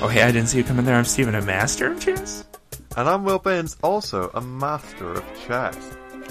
[0.00, 0.96] Oh, hey, I didn't see you come in there.
[0.96, 2.44] I'm Steven, a master of chess.
[2.96, 5.76] And I'm Will Baines, also a master of chess.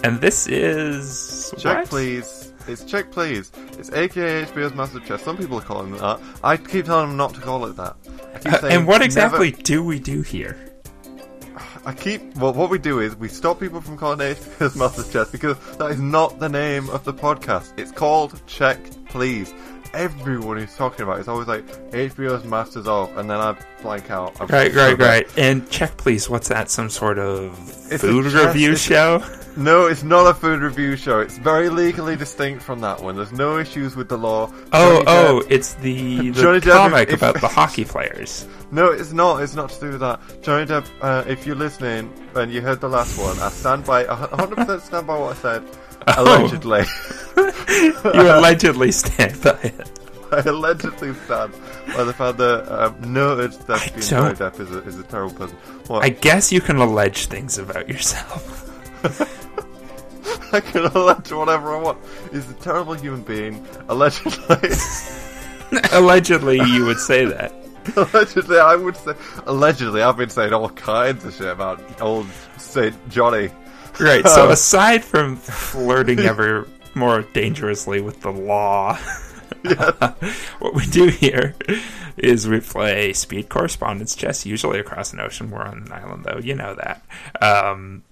[0.03, 1.53] And this is.
[1.57, 1.89] Check what?
[1.89, 2.36] please.
[2.67, 3.51] It's check please.
[3.79, 5.21] It's AKA HBO's Master of Chess.
[5.23, 6.19] Some people are calling it that.
[6.43, 7.95] I keep telling them not to call it that.
[8.35, 10.57] I keep Uh, saying and what never- exactly do we do here?
[11.85, 12.35] I keep.
[12.35, 15.29] Well, what we do is we stop people from calling it HBO's Master of Chess
[15.31, 17.71] because that is not the name of the podcast.
[17.77, 19.53] It's called Check Please.
[19.93, 24.11] Everyone who's talking about it is always like HBO's Masters of, and then I blank
[24.11, 24.35] out.
[24.41, 25.25] I'm Right, right, right.
[25.37, 26.29] And check, please.
[26.29, 26.69] What's that?
[26.69, 27.57] Some sort of
[27.89, 29.23] It's food chess- review it's- show?
[29.57, 31.19] No, it's not a food review show.
[31.19, 33.15] It's very legally distinct from that one.
[33.15, 34.51] There's no issues with the law.
[34.71, 38.47] Oh, Johnny oh, Depp- it's the, the Johnny Depp, if- about the hockey players.
[38.69, 39.41] No, it's not.
[39.41, 40.19] It's not to do with that.
[40.43, 44.03] Johnny Depp, uh, if you're listening and you heard the last one, I stand by,
[44.05, 45.63] 100% stand by what I said.
[46.09, 46.23] Oh.
[46.23, 46.83] Allegedly.
[47.35, 49.99] You allegedly stand by it.
[50.31, 51.51] I allegedly stand
[51.95, 55.35] by the fact that um, noted that I Johnny Depp is a, is a terrible
[55.35, 55.57] person.
[55.87, 56.05] What?
[56.05, 58.63] I guess you can allege things about yourself.
[60.51, 61.97] I can allege whatever I want.
[62.31, 63.65] He's a terrible human being.
[63.89, 64.69] Allegedly.
[65.91, 67.53] allegedly, you would say that.
[67.95, 69.13] allegedly, I would say.
[69.45, 72.27] Allegedly, I've been saying all kinds of shit about old
[72.57, 73.49] Saint Johnny.
[73.99, 78.97] Right, so Um, aside from flirting ever more dangerously with the law,
[80.59, 81.55] what we do here
[82.17, 85.49] is we play speed correspondence chess, usually across an ocean.
[85.49, 86.39] We're on an island, though.
[86.39, 87.03] You know that.
[87.41, 88.03] Um,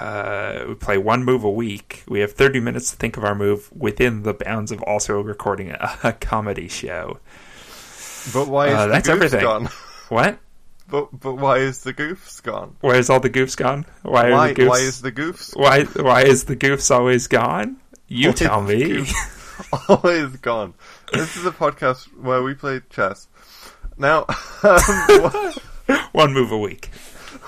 [0.00, 2.02] uh, we play one move a week.
[2.08, 5.70] We have 30 minutes to think of our move within the bounds of also recording
[5.70, 7.18] a, a comedy show.
[8.32, 9.40] But why is Uh, the that's goofs everything.
[9.42, 9.68] gone?
[10.08, 10.38] What?
[10.88, 12.76] But but why is the goofs gone?
[12.80, 13.86] Where's all the goofs gone?
[14.02, 14.68] Why Why the goofs?
[14.68, 17.78] why is the goofs why why is the goofs always gone?
[18.08, 19.06] You Why tell me.
[19.88, 20.74] always gone?
[21.12, 23.28] This is a podcast where we play chess.
[23.96, 24.20] Now,
[24.62, 24.80] um,
[25.22, 25.58] what-
[26.12, 26.90] One move a week.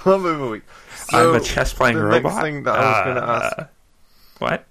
[0.04, 0.62] one move a week.
[1.12, 2.22] I'm a chess playing robot.
[2.32, 3.70] Next thing that I was going to Uh, ask.
[4.38, 4.64] What?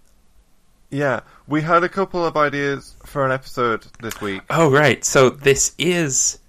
[0.91, 4.41] Yeah, we had a couple of ideas for an episode this week.
[4.49, 5.03] Oh, right.
[5.03, 6.39] So this is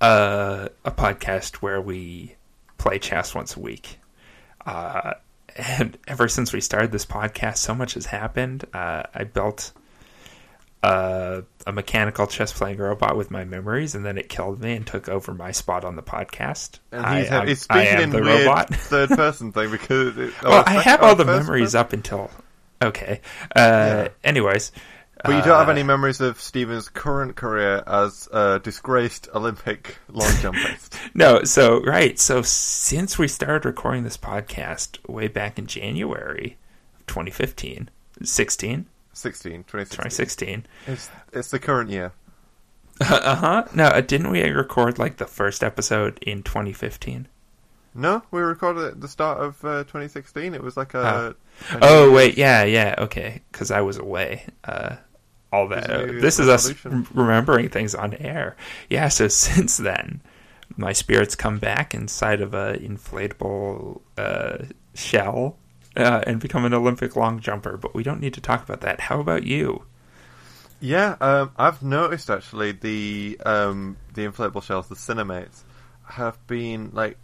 [0.00, 2.36] uh, a podcast where we
[2.78, 3.98] play chess once a week.
[4.64, 5.14] Uh,
[5.56, 8.64] and ever since we started this podcast, so much has happened.
[8.72, 9.72] Uh, I built
[10.82, 14.86] uh, a mechanical chess playing robot with my memories, and then it killed me and
[14.86, 16.78] took over my spot on the podcast.
[16.90, 18.70] And I, he's, am- he's I speaking in the weird robot.
[18.74, 20.16] third person thing because.
[20.16, 21.80] It, oh, well, I sec- have oh, all the memories person?
[21.80, 22.30] up until
[22.82, 23.20] okay.
[23.54, 24.72] Uh, Anyways,
[25.22, 29.98] But you don't have uh, any memories of Stephen's current career as a disgraced Olympic
[30.08, 30.98] long jumpist.
[31.14, 36.56] No, so right, so since we started recording this podcast way back in January
[36.98, 37.90] of 2015,
[38.22, 40.62] 16, 16, 2016.
[40.62, 40.66] 2016.
[40.86, 42.12] It's, it's the current year.
[43.00, 43.64] Uh huh.
[43.74, 47.28] No, uh, didn't we record like the first episode in 2015?
[47.94, 50.54] No, we recorded it at the start of uh, 2016.
[50.54, 51.34] It was like a.
[51.72, 54.46] a Oh wait, yeah, yeah, okay, because I was away.
[54.64, 54.96] Uh,
[55.52, 55.90] all that.
[55.90, 57.08] It was a this is us resolution.
[57.14, 58.56] remembering things on air.
[58.88, 59.08] Yeah.
[59.08, 60.20] So since then,
[60.76, 64.58] my spirits come back inside of a inflatable uh,
[64.94, 65.56] shell
[65.96, 67.76] uh, and become an Olympic long jumper.
[67.76, 69.00] But we don't need to talk about that.
[69.00, 69.84] How about you?
[70.80, 75.62] Yeah, um, I've noticed actually the um, the inflatable shells, the Cinemates,
[76.04, 77.18] have been like,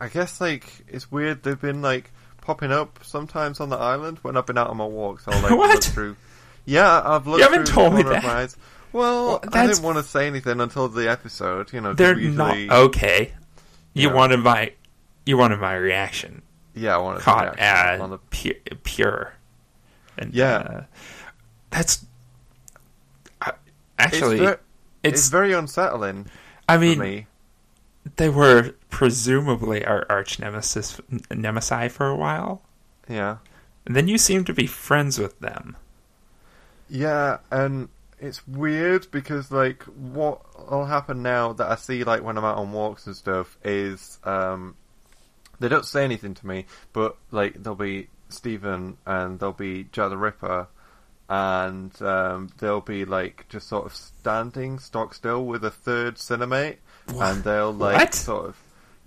[0.00, 1.42] I guess like it's weird.
[1.42, 4.84] They've been like popping up sometimes on the island when I've been out on my
[4.86, 5.26] walks.
[5.26, 5.70] I'll like What?
[5.74, 6.16] look through.
[6.64, 8.22] Yeah, I've looked You haven't through told me that.
[8.22, 8.48] Well,
[8.92, 11.72] Well, I didn't want to say anything until the episode.
[11.72, 13.32] You know, They're we not okay.
[13.94, 14.72] You wanted my,
[15.26, 16.42] you wanted my reaction.
[16.80, 18.54] Yeah, I wanted Caught to react uh, on the pure,
[18.84, 19.34] pure.
[20.16, 20.54] And, Yeah.
[20.56, 20.82] uh,
[21.70, 22.04] that's
[23.42, 23.52] uh,
[23.98, 24.60] actually it's, ver-
[25.02, 25.18] it's.
[25.20, 26.26] it's very unsettling
[26.68, 27.26] I mean, me.
[28.16, 31.00] they were presumably our arch nemesis,
[31.30, 32.62] nemesis for a while,
[33.08, 33.38] Yeah.
[33.84, 35.76] and then you seem to be friends with them.
[36.88, 37.88] Yeah, and
[38.18, 42.56] it's weird because like what will happen now that I see like when I'm out
[42.58, 44.74] on walks and stuff is um
[45.60, 50.10] they don't say anything to me, but like there'll be Stephen and there'll be Jack
[50.10, 50.66] the Ripper
[51.28, 56.78] and um they'll be like just sort of standing stock still with a third cinemate
[57.06, 58.14] and they'll like What?
[58.14, 58.56] sort of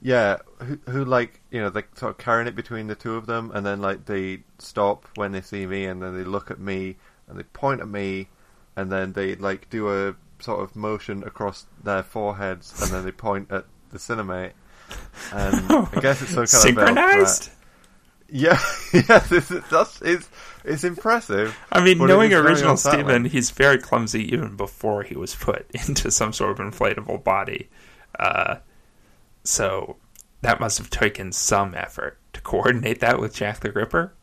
[0.04, 3.26] yeah, who, who like you know they sort of carrying it between the two of
[3.26, 6.60] them, and then like they stop when they see me, and then they look at
[6.60, 6.98] me,
[7.28, 8.28] and they point at me,
[8.76, 13.14] and then they like do a sort of motion across their foreheads, and then they
[13.14, 14.52] point at the cinemate.
[15.34, 17.48] And I guess it's some kind synchronized.
[17.48, 17.54] of
[18.30, 18.60] yeah,
[18.94, 20.30] yes, it's, that's it's
[20.64, 21.58] it's impressive.
[21.72, 22.78] I mean, knowing original.
[22.78, 27.70] Steven, he's very clumsy even before he was put into some sort of inflatable body.
[28.20, 28.58] Uh,
[29.44, 29.98] so
[30.42, 34.14] that must have taken some effort to coordinate that with Jack the Ripper.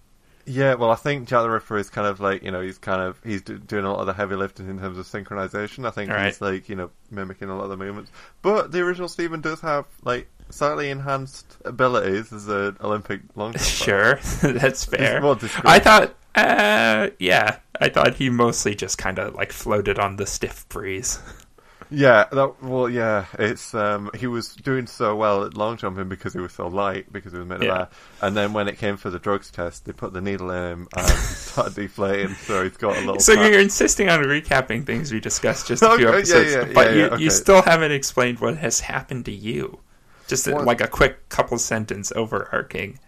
[0.46, 3.00] Yeah, well, I think Jack the Ripper is kind of like you know he's kind
[3.02, 5.86] of he's do, doing a lot of the heavy lifting in terms of synchronization.
[5.86, 6.26] I think Right.
[6.26, 8.10] he's like you know mimicking a lot of the movements.
[8.42, 13.64] But the original Steven does have like slightly enhanced abilities as an Olympic long jumper.
[13.64, 15.30] Sure, that's fair.
[15.64, 20.26] I thought, uh, yeah, I thought he mostly just kind of like floated on the
[20.26, 21.20] stiff breeze.
[21.92, 26.32] Yeah, that, well, yeah, it's um, he was doing so well at long jumping because
[26.32, 27.70] he was so light because he was made Yeah.
[27.72, 27.88] of air.
[28.20, 30.88] And then when it came for the drugs test, they put the needle in him
[30.96, 32.36] and started deflating.
[32.36, 33.18] So he's got a little.
[33.18, 33.50] So patch.
[33.50, 36.92] you're insisting on recapping things we discussed just a few Okay, yeah, episodes, yeah, but
[36.92, 37.28] yeah, you, yeah, you okay.
[37.30, 39.80] still haven't explained what has happened to you.
[40.30, 42.98] Just a, like a quick couple sentence overarching.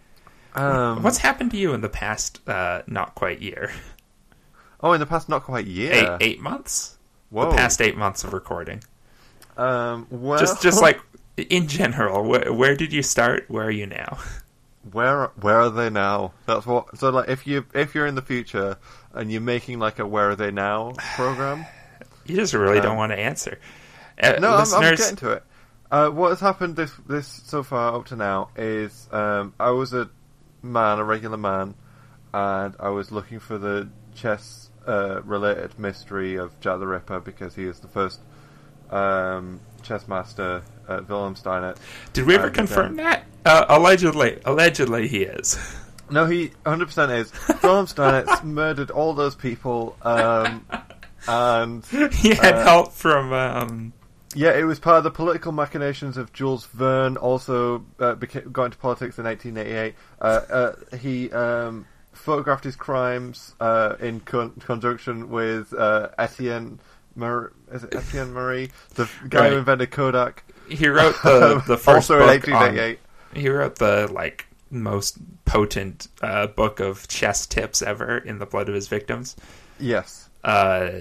[0.55, 3.73] um, What's happened to you in the past uh, not quite year?
[4.81, 5.93] Oh, in the past, not quite year.
[5.93, 6.99] Eight eight months?
[7.31, 7.51] Whoa.
[7.51, 8.83] The past eight months of recording.
[9.57, 11.01] Um, well, Just just like
[11.37, 13.45] in general, where, where did you start?
[13.49, 14.19] Where are you now?
[14.91, 16.33] where where are they now?
[16.47, 16.99] That's what.
[16.99, 18.77] So like, if you if you're in the future
[19.13, 21.65] and you're making like a where are they now program,
[22.27, 23.59] You just really Um, don't want to answer.
[24.23, 25.45] Uh, no, I'm, I'm getting to it.
[25.93, 29.93] Uh, what has happened this this so far up to now is um, I was
[29.93, 30.09] a
[30.63, 31.75] man, a regular man,
[32.33, 37.55] and I was looking for the chess uh, related mystery of Jack the Ripper because
[37.55, 38.21] he is the first
[38.91, 41.77] um, chess master at Wilhelm Steinitz.
[42.15, 43.25] did we ever and, confirm um, that?
[43.45, 45.59] Uh, allegedly, allegedly he is.
[46.11, 47.33] No, he 100% is.
[47.63, 50.67] Wilhelm Steinitz's murdered all those people, um,
[51.29, 53.93] and he had Uh, help from um,
[54.35, 57.17] Yeah, it was part of the political machinations of Jules Verne.
[57.17, 59.95] Also, uh, beca- got into politics in 1888.
[60.21, 66.81] Uh, uh, he um, photographed his crimes uh, in con- conjunction with uh, Etienne.
[67.15, 70.45] Mar- is it Etienne Marey, the guy who invented Kodak?
[70.69, 72.99] he wrote the the first also in book on 1888.
[73.35, 78.71] He wrote the like most potent uh, book of chess tips ever in the blood
[78.71, 79.37] of his victims,
[79.79, 80.31] Yes.
[80.43, 81.01] uh,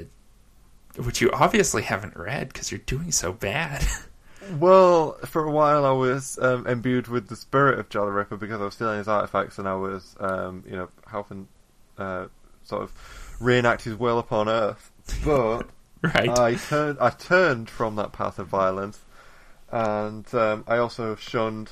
[0.98, 3.86] which you obviously haven't read because you're doing so bad.
[4.60, 8.60] Well, for a while I was um, imbued with the spirit of the Ripper because
[8.60, 11.48] I was stealing his artifacts and I was, um, you know, helping
[11.98, 12.26] uh,
[12.64, 14.92] sort of reenact his will upon Earth.
[15.24, 15.68] But
[16.02, 16.30] right?
[16.30, 19.00] I turned, I turned from that path of violence,
[19.72, 21.72] and um, I also shunned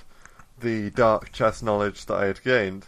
[0.59, 2.85] the dark chess knowledge that I had gained.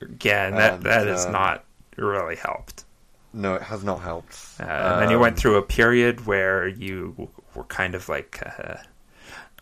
[0.00, 1.64] Again, that and, that has uh, not
[1.96, 2.84] really helped.
[3.32, 4.36] No, it has not helped.
[4.58, 8.42] Uh, and then you Um, went through a period where you were kind of like,
[8.44, 8.76] uh,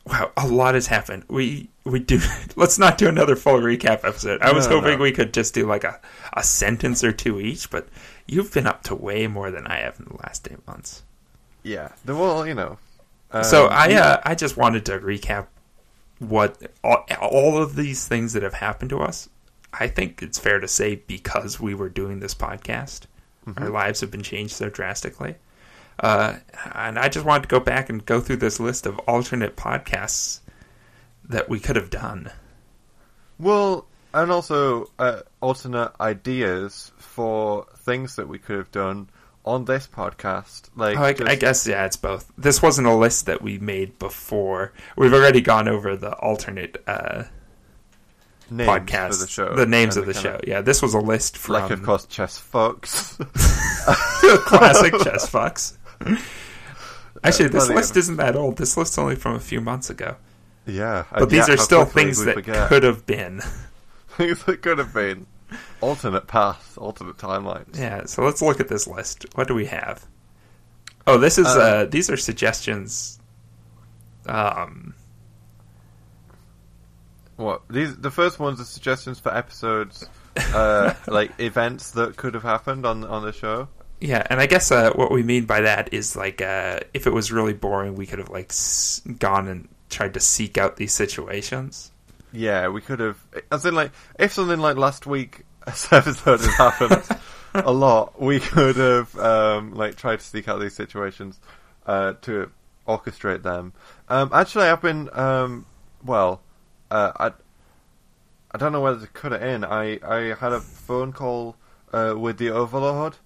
[0.07, 1.25] wow, a lot has happened.
[1.29, 2.21] We we do.
[2.57, 4.41] Let's not do another full recap episode.
[4.43, 5.03] I was No, hoping no.
[5.03, 6.01] we could just do like a
[6.33, 7.89] a sentence or two each, but
[8.27, 11.03] you've been up to way more than I have in the last eight months.
[11.63, 12.79] Yeah, well, you know.
[13.33, 15.47] Um, so I uh, I just wanted to recap
[16.21, 19.29] what all, all of these things that have happened to us.
[19.73, 23.03] I think it's fair to say because we were doing this podcast,
[23.55, 23.63] Mm-hmm.
[23.63, 25.37] our lives have been changed so drastically.
[26.01, 26.37] Uh,
[26.75, 30.41] and I just wanted to go back and go through this list of alternate podcasts
[31.29, 32.31] that we could have done.
[33.39, 39.09] Well, and also uh, alternate ideas for things that we could have done
[39.45, 40.69] on this podcast.
[40.77, 42.31] Like, Oh, I, just- I guess yeah, it's both.
[42.39, 44.73] This wasn't a list that we made before.
[44.97, 47.25] We've already gone over the alternate uh,
[48.51, 50.41] names podcasts, for the show, the names of the show.
[50.47, 53.17] Yeah, this was a list from like, of course, chess fucks.
[54.47, 55.77] classic chess fucks.
[57.25, 58.57] Actually, this list of- isn't that old.
[58.59, 60.17] This list's only from a few months ago.
[60.67, 62.69] yeah, But these are still things that forget.
[62.69, 63.41] could have been.
[64.11, 65.27] things that could have been
[65.81, 67.77] alternate paths, alternate timelines.
[67.79, 69.27] Yeah, so let's look at this list.
[69.35, 70.07] What do we have?
[71.07, 73.19] Oh, this is Uh, uh, these are suggestions.
[74.27, 74.95] Um,
[77.39, 77.97] What these?
[77.97, 80.05] The first ones are suggestions for episodes,
[80.53, 83.69] uh, like events that could have happened on on the show.
[84.01, 87.13] yeah, and I guess uh, what we mean by that is like uh, if it
[87.13, 90.93] was really boring, we could have like s- gone and tried to seek out these
[90.93, 91.93] situations.
[92.33, 93.19] Yeah, we could have.
[93.51, 97.03] As in, like, if something like last week a episode has happened
[97.55, 101.39] a lot, we could have um, like tried to seek out these situations
[101.87, 102.51] uh, to
[102.87, 103.73] orchestrate them.
[104.09, 105.65] Um, actually, I've been um,
[106.05, 106.41] well.
[106.91, 107.33] Uh, I
[108.51, 109.65] I don't know whether to cut it in.
[109.65, 111.57] I I had a phone call
[111.93, 113.17] uh, with the Overlord.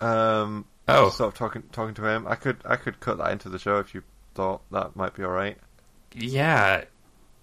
[0.00, 2.26] Um, Oh, Sort of talking talking to him.
[2.26, 4.02] I could I could cut that into the show if you
[4.34, 5.56] thought that might be all right.
[6.14, 6.84] yeah.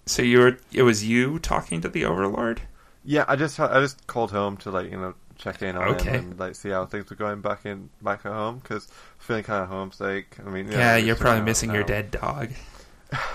[0.06, 2.62] So you were it was you talking to the Overlord?
[3.04, 6.10] Yeah, I just I just called home to like you know check in on Okay.
[6.10, 9.42] him and like see how things were going back in back at home because feeling
[9.44, 10.36] kind of homesick.
[10.44, 12.50] I mean, Yeah, it's you're probably missing your dead dog.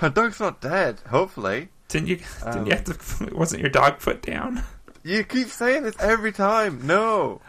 [0.12, 1.00] Dog's not dead.
[1.08, 2.16] Hopefully, Didn't you?
[2.16, 3.34] Didn't Um, you have to?
[3.34, 4.62] Wasn't your dog put down?
[5.02, 6.84] you keep saying this every time.
[6.86, 7.40] No,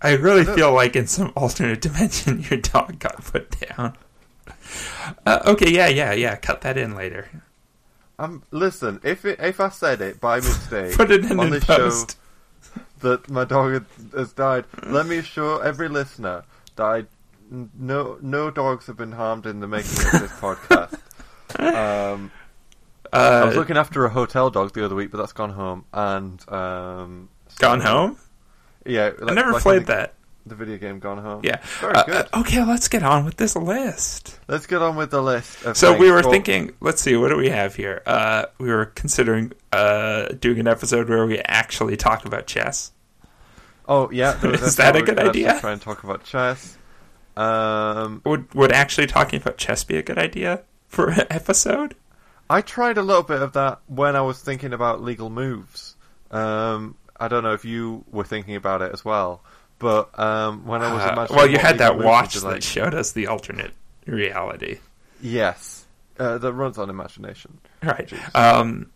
[0.00, 3.96] I really feel like in some alternate dimension your dog got put down.
[5.26, 6.36] Uh, okay, yeah, yeah, yeah.
[6.36, 7.28] Cut that in later.
[8.18, 9.00] I'm listen.
[9.02, 12.04] If it, if I said it by mistake Put it in on in this show
[13.00, 13.84] that my dog
[14.14, 16.44] has died, let me assure every listener
[16.76, 17.04] that I,
[17.50, 20.98] no no dogs have been harmed in the making of this podcast.
[21.58, 22.30] Um,
[23.12, 25.84] I was Uh, looking after a hotel dog the other week, but that's gone home.
[25.92, 28.16] And um, so- Gone Home.
[28.86, 30.14] Yeah, I never like played the, that.
[30.46, 31.42] The video game Gone Home.
[31.44, 31.58] Yeah.
[31.80, 32.28] very Uh, good.
[32.32, 34.40] uh, okay, let's get on with this list.
[34.48, 35.64] Let's get on with the list.
[35.64, 36.00] Of So things.
[36.00, 36.72] we were Well, thinking.
[36.80, 37.14] Let's see.
[37.16, 38.02] What do we have here?
[38.06, 42.90] Uh, we were considering uh, doing an episode where we actually talk about chess.
[43.86, 45.48] Oh yeah, there was Is that a good idea?
[45.50, 46.76] actually Try and talk about chess.
[47.36, 51.94] Um, Would would actually talking about chess be a good idea for an episode?
[52.52, 55.96] I tried a little bit of that when I was thinking about legal moves.
[56.30, 59.42] Um, I don't know if you were thinking about it as well,
[59.78, 62.94] but um, when I was Uh, imagining well, you had that watch that like- showed
[62.94, 63.72] us the alternate
[64.06, 64.78] reality.
[65.20, 65.84] yes,
[66.18, 67.58] uh, that runs on imagination.
[67.82, 68.12] Right.
[68.34, 68.90] Um,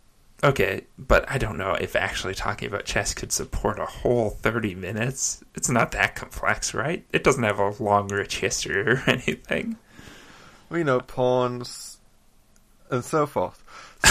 [0.45, 4.75] okay, but I don't know if actually talking about chess could support a whole 30
[4.75, 5.43] minutes.
[5.55, 7.05] It's not that complex, right?
[7.13, 9.77] It doesn't have a long, rich history or anything.
[10.69, 11.96] Well, you know, pawns
[12.91, 13.63] and so forth.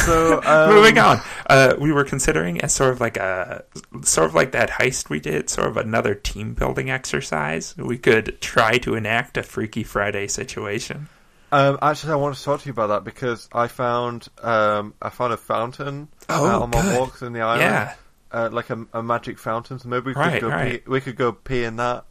[0.05, 1.22] So um, Moving on.
[1.48, 3.63] Uh, we were considering as sort of like a,
[4.01, 7.75] sort of like that heist we did, sort of another team building exercise.
[7.77, 11.08] We could try to enact a Freaky Friday situation.
[11.51, 15.10] Um, actually, I want to talk to you about that because I found um, I
[15.10, 17.00] found a fountain Oh, uh, on my good.
[17.00, 17.94] walks in the island, Yeah.
[18.32, 19.79] uh, like a, a magic fountain.
[19.79, 20.84] So maybe we could Right, go right.
[20.84, 22.05] pee, we could go pee in that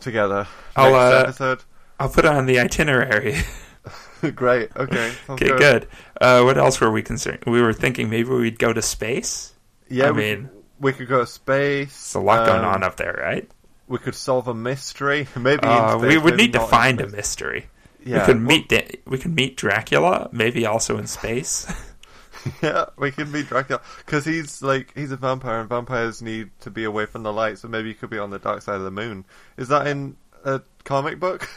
[0.00, 1.64] together I'll, next uh, episode.
[1.98, 3.36] I'll put it on the itinerary.
[4.34, 4.70] Great.
[4.76, 5.12] Okay.
[5.28, 5.88] okay, good.
[6.20, 7.44] Uh, what else were we concerned?
[7.46, 9.54] We were thinking maybe we'd go to space.
[9.88, 12.12] Yeah, I we, mean- we could go to space.
[12.12, 13.50] There's a lot going um, on up there, right?
[13.86, 15.26] We could solve a mystery.
[15.36, 17.68] Maybe Uh, space, we would need to find a mystery.
[18.04, 21.66] Yeah, we could meet Da- we could meet Dracula, maybe also in space.
[22.62, 26.70] yeah, we could meet Dracula because he's like he's a vampire, and vampires need to
[26.70, 27.58] be away from the light.
[27.58, 29.24] So maybe he could be on the dark side of the moon.
[29.56, 31.48] Is that in a comic book?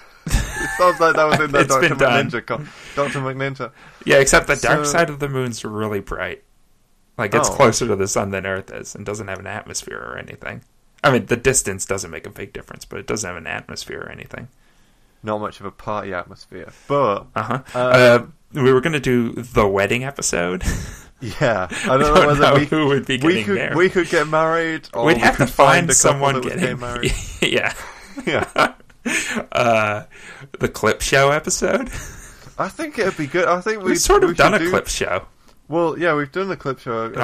[0.64, 2.30] It sounds like that was in the It's Doctor been.
[2.30, 2.96] McNinja.
[2.96, 3.72] Doctor McNinja.
[4.06, 6.44] yeah, except the dark So- side of the moon's really bright.
[7.18, 7.54] Like it's Oh.
[7.54, 10.62] closer to the sun than Earth is, and doesn't have an atmosphere or anything.
[11.04, 14.02] I mean, the distance doesn't make a big difference, but it doesn't have an atmosphere
[14.02, 14.48] or anything.
[15.24, 17.54] Not much of a party atmosphere, but Uh-huh.
[17.54, 18.20] Um, uh
[18.62, 20.64] We were gonna do the wedding episode.
[21.22, 23.74] yeah, I don't, know don't whether know we who would be we getting could there.
[23.78, 27.14] we could get married, or We'd we have to find, find someone getting married.
[27.42, 27.74] yeah.
[28.26, 28.74] yeah.
[29.52, 30.04] uh,
[30.60, 31.90] the clip show episode.
[32.58, 33.46] I think it'd be good.
[33.48, 35.26] I think we We've sort of we done a do- clip show.
[35.68, 37.16] Well, yeah, we've done the clip show uh, with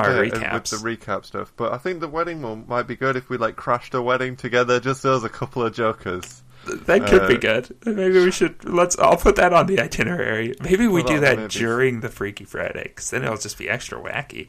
[0.69, 3.57] the recap stuff, but I think the wedding one might be good if we like
[3.57, 6.43] crashed a wedding together, just as a couple of jokers.
[6.85, 7.75] That could be Uh, good.
[7.85, 8.97] Maybe we should let's.
[8.99, 10.53] I'll put that on the itinerary.
[10.61, 14.47] Maybe we do that during the Freaky Friday, because then it'll just be extra wacky.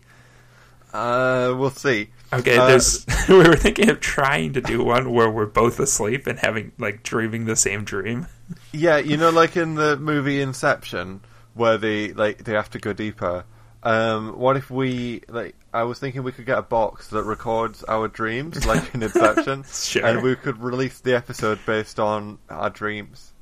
[0.92, 2.08] Uh, we'll see.
[2.32, 3.06] Okay, Uh, there's.
[3.28, 7.02] we were thinking of trying to do one where we're both asleep and having like
[7.02, 8.26] dreaming the same dream.
[8.72, 11.20] Yeah, you know, like in the movie Inception,
[11.54, 13.44] where they like they have to go deeper.
[13.82, 15.54] Um, what if we like?
[15.72, 19.64] I was thinking we could get a box that records our dreams, like in Inception,
[19.72, 20.04] Sure.
[20.04, 23.32] and we could release the episode based on our dreams.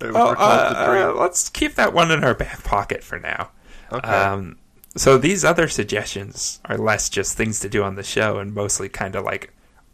[0.00, 1.02] Oh, record uh, dream.
[1.16, 3.50] uh, let's keep that one in our back pocket for now.
[3.90, 4.08] Okay.
[4.08, 4.58] Um,
[4.96, 8.88] so these other suggestions are less just things to do on the show and mostly
[8.88, 9.52] kind of like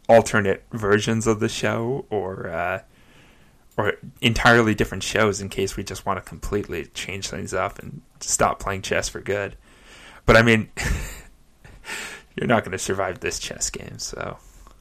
[0.09, 2.81] alternate versions of the show or uh,
[3.77, 8.01] or entirely different shows in case we just want to completely change things up and
[8.19, 9.55] stop playing chess for good.
[10.25, 10.69] But I mean,
[12.35, 14.37] you're not going to survive this chess game, so.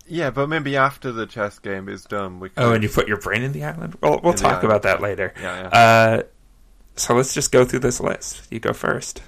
[0.06, 2.50] Yeah, but maybe after the chess game is done, we.
[2.50, 3.96] Could, Oh, and you put your brain in the island?
[4.00, 5.32] Well, we'll In talk about that later.
[5.40, 5.68] Yeah, yeah.
[5.68, 6.22] Uh,
[6.96, 8.46] so let's just go through this list.
[8.50, 9.22] You go first.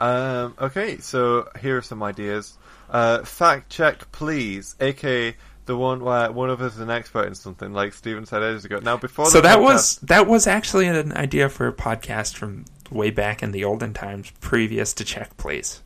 [0.00, 2.56] Um, okay, so here are some ideas.
[2.90, 5.36] Uh, fact check, please, aka
[5.66, 8.64] the one where one of us is an expert in something, like Steven said ages
[8.64, 8.80] ago.
[8.80, 12.64] Now, before so that podcast- was that was actually an idea for a podcast from
[12.90, 15.82] way back in the olden times, previous to Check Please,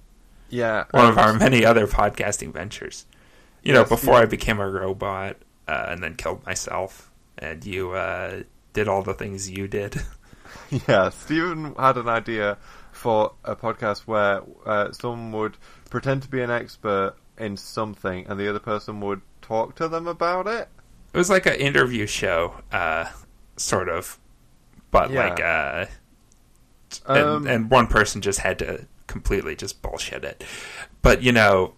[0.50, 3.06] yeah one um, of our many other podcasting ventures.
[3.62, 4.20] You know, before yeah.
[4.20, 5.36] I became a robot
[5.68, 8.42] uh, and then killed myself and you uh,
[8.72, 10.00] did all the things you did.
[10.88, 12.56] Yeah, Stephen had an idea
[13.02, 15.56] for a podcast where uh, someone would
[15.90, 20.06] pretend to be an expert in something, and the other person would talk to them
[20.06, 20.68] about it.
[21.12, 23.06] It was like an interview show, uh,
[23.56, 24.18] sort of,
[24.90, 25.28] but Yeah.
[25.28, 25.86] like, uh,
[27.08, 30.44] and, Um, and one person just had to completely just bullshit it.
[31.02, 31.74] But you know,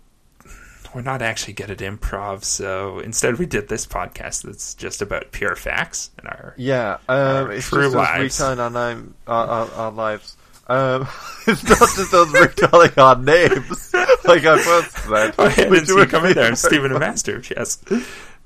[0.95, 5.33] we're not actually good at improv, so instead we did this podcast that's just about
[5.33, 6.55] pure facts and our.
[6.57, 8.41] Yeah, um, Our it's true just us lives.
[8.41, 10.37] our name, our, our, our lives.
[10.67, 11.07] Um,
[11.47, 13.93] it's not just us retelling our names,
[14.25, 15.35] like I first said.
[15.39, 16.49] Oh, I didn't which see you would come in be there.
[16.49, 17.07] I'm Stephen, a funny.
[17.07, 17.79] master chess.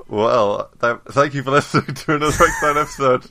[0.09, 3.31] Well, th- thank you for listening to another exciting episode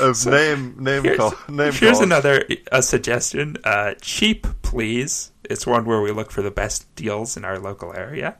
[0.00, 1.34] of So, name name Here's, call.
[1.48, 3.56] Name here's another a suggestion.
[3.64, 5.32] Uh, cheap, please.
[5.44, 8.36] It's one where we look for the best deals in our local area.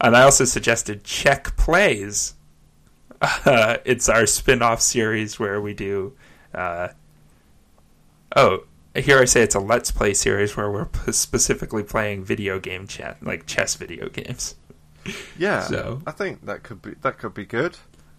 [0.00, 2.34] And I also suggested Check Plays.
[3.20, 6.12] Uh, it's our spin-off series where we do.
[6.54, 6.88] Uh,
[8.36, 8.64] oh,
[9.00, 12.86] here I say it's a Let's Play series where we're p- specifically playing video game
[12.86, 14.54] chat, like chess video games.
[15.38, 17.76] Yeah, So- I think that could be that could be good.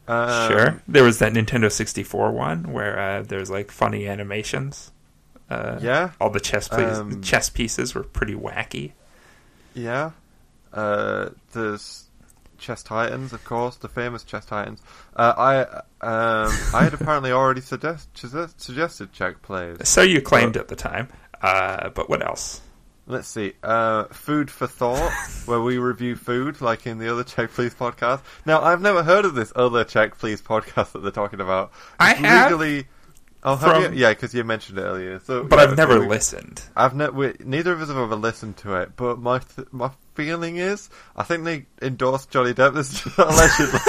[0.08, 0.82] Um, sure.
[0.88, 4.92] There was that Nintendo 64 one where uh, there's like funny animations.
[5.50, 8.94] Uh, Yeah, all the chess plays, Um, chess pieces were pretty wacky.
[9.74, 10.12] yeah.
[10.74, 12.06] Uh, there's
[12.60, 14.82] Chess Titans, of course, the famous Chess Titans.
[15.16, 15.62] Uh, I
[16.06, 19.78] um, I had apparently already suggest, suggest- suggested check plays.
[19.88, 21.08] So you claimed at the time.
[21.42, 22.62] Uh, but what else?
[23.08, 23.54] Let's see.
[23.64, 25.12] Uh, food for thought,
[25.46, 28.22] where we review food, like in the other Check Please podcast.
[28.46, 31.72] Now, I've never heard of this other Check Please podcast that they're talking about.
[32.00, 32.88] I have legally.
[33.42, 34.00] Oh, have from- you?
[34.02, 35.18] Yeah, because you mentioned it earlier.
[35.20, 36.62] So, But yeah, I've never we- listened.
[36.76, 37.34] I've never.
[37.44, 38.96] Neither of us have ever listened to it.
[38.96, 42.74] But my th- my feeling is, I think they endorsed Johnny Depp.
[42.74, 43.80] This allegedly.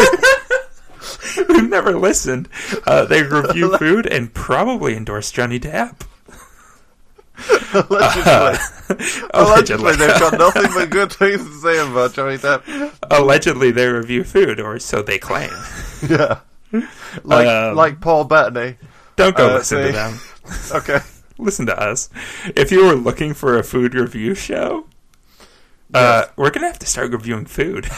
[1.49, 2.49] We've never listened.
[2.87, 6.02] Uh, they review food and probably endorse Johnny Depp.
[7.75, 8.30] allegedly.
[8.30, 9.26] allegedly.
[9.34, 12.95] allegedly, they've got nothing but good things to say about Johnny Depp.
[13.10, 15.50] Allegedly, they review food, or so they claim.
[16.08, 16.40] Yeah,
[17.25, 18.76] like Um, like Paul Bettany.
[19.16, 20.21] Don't go Uh, listen to them.
[20.71, 21.00] Okay.
[21.38, 22.08] Listen to us.
[22.54, 24.86] If you were looking for a food review show,
[25.95, 27.89] uh, we're gonna have to start reviewing food.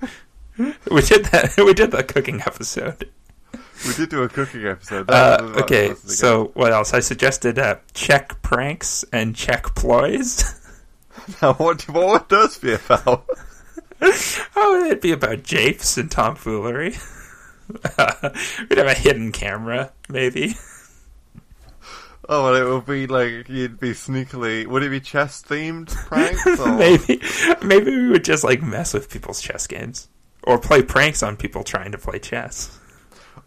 [0.58, 1.54] we did that.
[1.64, 3.08] We did the cooking episode.
[3.86, 5.10] We did do a cooking episode.
[5.10, 6.94] Uh, was about okay, so what else?
[6.94, 10.60] I suggested uh, check pranks and check ploys.
[11.42, 13.26] now, what, what would those be about?
[14.56, 16.94] oh, it'd be about japes and tomfoolery.
[17.68, 20.54] We'd have a hidden camera, maybe.
[22.34, 24.66] Oh, well, it would be like you'd be sneakily.
[24.66, 26.46] Would it be chess themed pranks?
[26.60, 26.74] Or...
[26.78, 27.20] maybe,
[27.62, 30.08] maybe we would just like mess with people's chess games
[30.44, 32.78] or play pranks on people trying to play chess.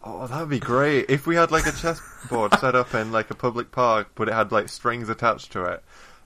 [0.03, 3.35] Oh, that'd be great if we had like a chessboard set up in like a
[3.35, 5.83] public park, but it had like strings attached to it.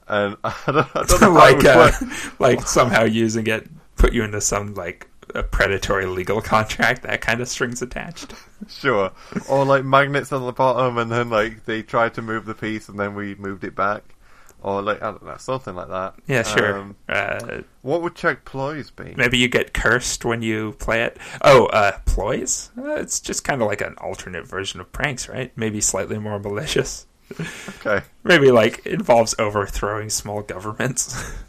[0.10, 1.92] And I don't, I don't know like, uh,
[2.40, 7.04] like somehow using it put you into some like a predatory legal contract.
[7.04, 8.34] That kind of strings attached.
[8.68, 9.12] Sure.
[9.48, 12.90] Or like magnets on the bottom, and then like they tried to move the piece,
[12.90, 14.16] and then we moved it back.
[14.62, 16.16] Or like I don't know, something like that.
[16.28, 16.80] Yeah, sure.
[16.80, 19.14] Um, uh, what would check ploys be?
[19.16, 21.18] maybe you get cursed when you play it.
[21.42, 22.70] Oh, uh, ploys?
[22.78, 25.54] Uh, it's just kind of like an alternate version of pranks, right?
[25.56, 27.06] Maybe slightly more malicious.
[27.80, 28.04] Okay.
[28.24, 31.32] Maybe like involves overthrowing small governments.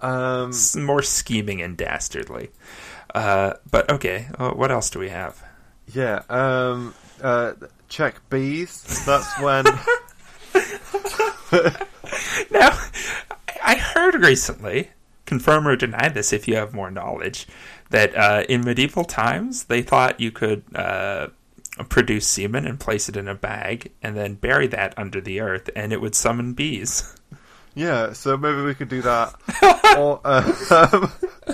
[0.00, 2.50] Um, It's more scheming and dastardly.
[3.14, 5.42] Uh, but okay, uh, what else do we have?
[5.92, 6.22] yeah.
[6.28, 7.52] Um, uh,
[7.88, 9.04] check bees.
[9.06, 9.64] That's when.
[12.50, 12.76] Now,
[13.64, 14.90] I heard recently,
[15.26, 17.46] confirm or deny this if you have more knowledge,
[17.90, 21.28] that uh, in medieval times they thought you could uh,
[21.88, 25.70] produce semen and place it in a bag and then bury that under the earth
[25.76, 27.14] and it would summon bees.
[27.74, 28.12] yeah.
[28.12, 29.34] So maybe we could do that.
[29.98, 31.12] or uh, um,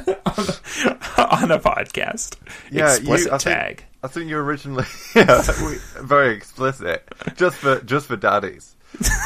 [1.31, 2.37] on a podcast.
[2.71, 3.85] Yeah, you- Explicit I think- tag.
[4.03, 4.87] I think you originally.
[5.15, 7.07] yeah, we, very explicit.
[7.37, 8.75] Just for just for daddies.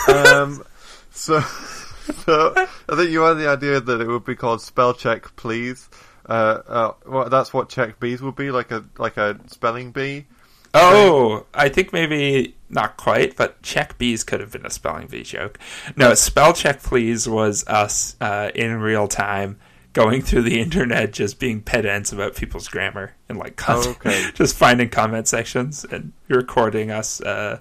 [0.09, 0.65] Um,
[1.13, 5.37] so, so I think you had the idea that it would be called spell check,
[5.37, 5.89] please.
[6.29, 10.27] Uh, uh, well, that's what check bees would be like a like a spelling bee.
[10.75, 15.23] Oh, I think maybe not quite, but check bees could have been a spelling bee
[15.23, 15.59] joke.
[15.97, 19.59] No, spell check please was us uh, in real time
[19.93, 24.31] going through the internet, just being pedants about people's grammar and like con- Okay.
[24.35, 27.61] just finding comment sections and recording us uh,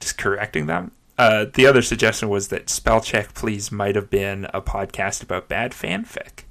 [0.00, 0.92] just correcting them.
[1.18, 5.48] Uh, the other suggestion was that spell check please might have been a podcast about
[5.48, 6.44] bad fanfic.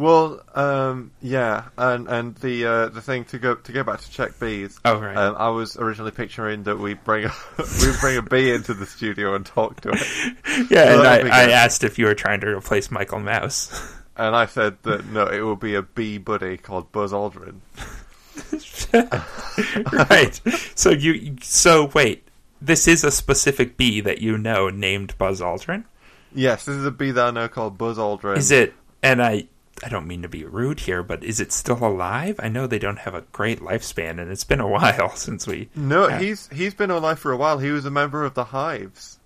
[0.00, 4.10] Well, um, yeah, and and the uh, the thing to go to go back to
[4.10, 4.80] check bees.
[4.82, 5.14] Oh, right.
[5.14, 8.86] Um, I was originally picturing that we bring a, we bring a bee into the
[8.86, 12.40] studio and talk to it, Yeah, Well, and I, I asked if you were trying
[12.40, 13.94] to replace Michael Mouse.
[14.16, 17.60] and I said that no, it will be a bee buddy called Buzz Aldrin.
[20.08, 20.40] right.
[20.76, 21.36] So you.
[21.42, 22.26] So wait.
[22.62, 25.84] This is a specific bee that you know named Buzz Aldrin.
[26.34, 28.38] Yes, this is a bee that I know called Buzz Aldrin.
[28.38, 28.72] Is it?
[29.02, 29.46] And I.
[29.82, 32.38] I don't mean to be rude here, but is it still alive?
[32.38, 35.70] I know they don't have a great lifespan, and it's been a while since we.
[35.74, 37.58] No, he's he's been alive for a while.
[37.58, 39.18] He was a member of the Hives.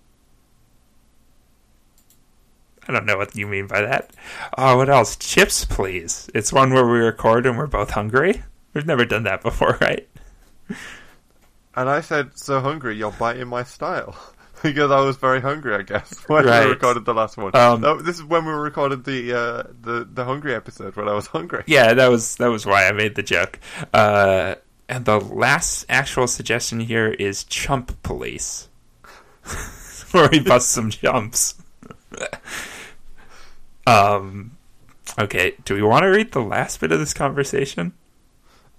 [2.87, 4.11] I don't know what you mean by that.
[4.57, 5.15] Oh, what else?
[5.15, 6.29] Chips, please.
[6.35, 8.43] It's one where we record and we're both hungry.
[8.73, 10.07] We've never done that before, right?
[11.75, 14.15] And I said, "So hungry, you're biting my style."
[14.73, 16.65] because I was very hungry, I guess, when Right.
[16.65, 17.55] we recorded the last one.
[17.55, 21.13] Um, No, this is when we recorded the uh, the the hungry episode when I
[21.13, 21.63] was hungry.
[21.67, 23.59] Yeah, that was that was why I made the joke.
[23.93, 24.55] Uh,
[24.87, 28.67] and the last actual suggestion here is chump police,
[30.11, 31.55] where we bust some chumps.
[33.87, 34.57] um,
[35.19, 35.55] okay.
[35.65, 37.93] Do we want to read the last bit of this conversation?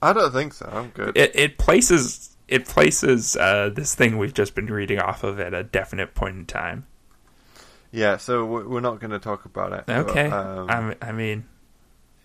[0.03, 0.69] I don't think so.
[0.73, 1.17] I'm good.
[1.17, 5.53] It it places it places uh, this thing we've just been reading off of at
[5.55, 6.87] a definite point in time.
[7.93, 9.85] yeah, so we- we're not going to talk about it.
[9.87, 10.29] but, Okay.
[10.31, 11.45] um, I'm, mean,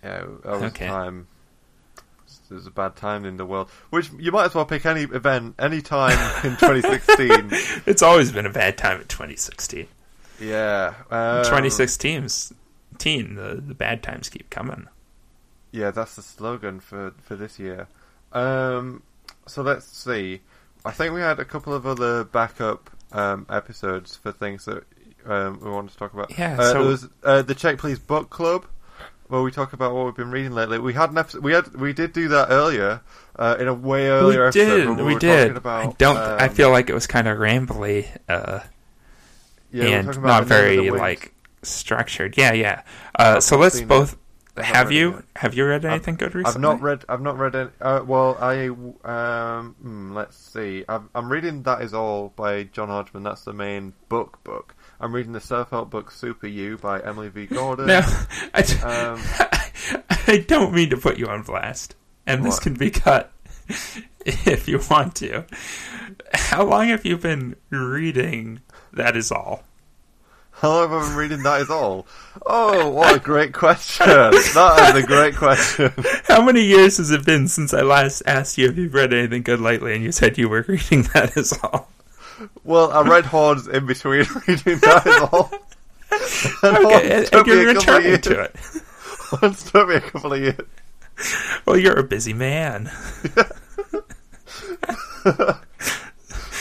[0.03, 0.87] yeah, that was Okay.
[0.87, 1.27] time.
[2.49, 3.69] It was a bad time in the world.
[3.91, 7.49] Which you might as well pick any event, any time in 2016.
[7.85, 9.87] it's always been a bad time in 2016.
[10.39, 12.27] yeah, um, 2016,
[12.97, 14.87] teen, the, the bad times keep coming.
[15.71, 17.87] Yeah, that's the slogan for for this year.
[18.33, 19.03] Um,
[19.51, 20.41] so let's see.
[20.85, 24.83] I think we had a couple of other backup um, episodes for things that
[25.25, 26.37] um, we wanted to talk about.
[26.37, 28.65] Yeah, uh, so- there was uh, the Check Please Book Club,
[29.27, 30.79] where we talk about what we've been reading lately.
[30.79, 33.01] We had an episode, we had we did do that earlier
[33.35, 34.95] uh, in a way earlier we episode.
[34.95, 35.57] did, we, we did.
[35.57, 36.17] About, I don't.
[36.17, 38.61] I um, feel like it was kind of rambly uh,
[39.71, 41.33] yeah, and not the Name of very like
[41.63, 42.37] structured.
[42.37, 42.83] Yeah, yeah.
[43.15, 44.17] Uh, so let's both.
[44.57, 46.55] I've Have you have you read anything good recently?
[46.55, 47.05] I've not read.
[47.07, 47.69] I've not read any.
[47.79, 48.67] Uh, well, I
[49.05, 49.75] um.
[49.81, 50.83] hmm, let's see.
[50.89, 53.23] I'm, I'm reading That Is All by John Hodgman.
[53.23, 54.43] That's the main book.
[54.43, 54.75] Book.
[54.99, 57.45] I'm reading the self-help book Super You by Emily V.
[57.47, 57.87] Gordon.
[57.87, 58.01] No,
[58.53, 59.19] I, d- Um,
[60.27, 61.95] I don't mean to put you on blast,
[62.27, 62.63] and this What?
[62.63, 63.31] can be cut
[64.25, 65.45] if you want to.
[66.33, 68.59] How long have you been reading?
[68.93, 69.63] That is all.
[70.61, 72.05] How long have I been reading That Is All?
[72.45, 74.05] Oh, what a great question!
[74.05, 75.91] that is a great question.
[76.27, 79.41] How many years has it been since I last asked you if you've read anything
[79.41, 81.89] good lately, and you said you were reading that is all?
[82.63, 85.51] Well, I read Hordes in between reading That Is All.
[86.61, 88.55] And Okay, and, took and me you're a couple of returning to it.
[89.31, 90.61] Hordes took me a couple of years.
[91.65, 92.91] Well, you're a busy man.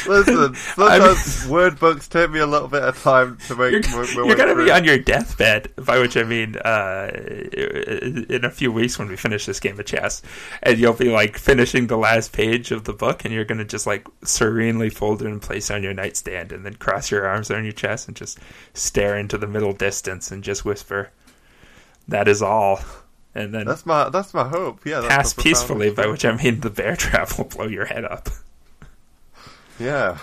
[0.07, 3.73] Listen, sometimes word books take me a little bit of time to make.
[3.73, 4.65] You're, my- my you're gonna through.
[4.67, 7.11] be on your deathbed, by which I mean uh,
[8.29, 10.23] in a few weeks when we finish this game of chess,
[10.63, 13.87] and you'll be like finishing the last page of the book, and you're gonna just
[13.87, 17.65] like serenely fold it in place on your nightstand, and then cross your arms on
[17.65, 18.39] your chest and just
[18.75, 21.11] stare into the middle distance and just whisper,
[22.09, 22.81] "That is all,"
[23.35, 24.85] and then That's my that's my hope.
[24.87, 25.91] Yeah, that's pass peacefully.
[25.91, 28.29] By which I mean the bear trap will blow your head up.
[29.81, 30.19] Yeah.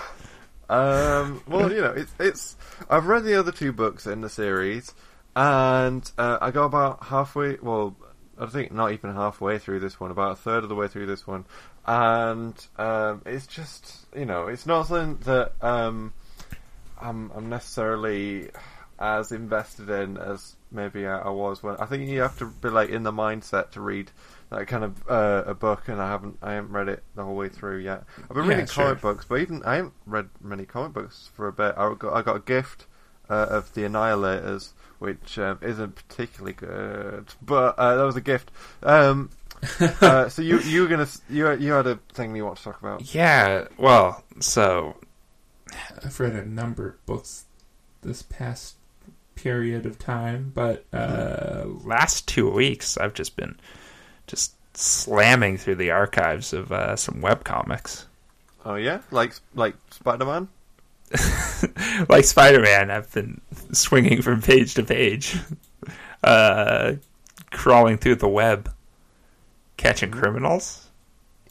[0.70, 2.56] Um, well, you know, it's it's.
[2.89, 4.93] I've read the other two books in the series,
[5.36, 7.58] and uh, I got about halfway.
[7.62, 7.96] Well,
[8.39, 10.12] I think not even halfway through this one.
[10.12, 11.46] About a third of the way through this one,
[11.88, 16.13] and um, it's just you know, it's not something that um,
[17.02, 18.50] I'm I'm necessarily
[19.00, 21.78] as invested in as maybe I, I was when.
[21.78, 24.12] I think you have to be like in the mindset to read
[24.50, 27.36] that kind of uh, a book, and I haven't I haven't read it the whole
[27.36, 28.04] way through yet.
[28.18, 28.86] I've been Yeah, reading sure.
[28.86, 31.76] comic books, but even I haven't read many comic books for a bit.
[31.78, 32.86] I got I got a gift
[33.30, 38.52] uh, of the Annihilators, which um, isn't particularly good, but uh, that was a gift.
[38.84, 39.32] Um,
[39.80, 42.80] uh, so you you were gonna you you had a thing you want to talk
[42.80, 43.14] about?
[43.14, 44.96] Yeah, well, so
[46.04, 47.46] I've read a number of books
[48.02, 48.76] this past
[49.36, 53.60] period of time, but uh, last two weeks I've just been
[54.28, 58.06] just slamming through the archives of uh, some webcomics.
[58.66, 60.50] Oh yeah, like like Spider Man.
[62.10, 63.40] like Spider-Man, I've been
[63.72, 65.38] swinging from page to page,
[66.22, 66.94] uh,
[67.52, 68.74] crawling through the web,
[69.78, 70.84] catching criminals.